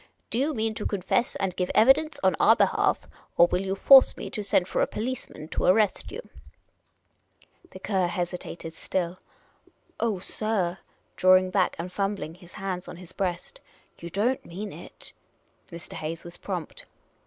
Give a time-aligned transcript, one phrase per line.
[0.31, 3.07] Do you mean to confess, and give evidence on our behalf,
[3.37, 6.27] or will you force me to send for a policeman to arrest you?''
[7.69, 9.19] The cur hesitated still."
[9.99, 10.79] Oh, sir,"
[11.17, 13.61] drawing back, and fumbling his hands on his breast,"
[14.01, 15.13] you don't mean it."
[15.71, 15.93] Mr.
[15.93, 16.87] Hayes was prompt.